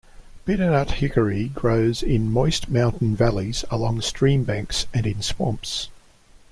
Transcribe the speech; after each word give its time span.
Bitternut 0.47 0.93
hickory 0.93 1.49
grows 1.49 2.01
in 2.01 2.31
moist 2.31 2.69
mountain 2.71 3.15
valleys 3.15 3.63
along 3.69 3.97
streambanks 3.99 4.87
and 4.95 5.05
in 5.05 5.21
swamps. 5.21 5.89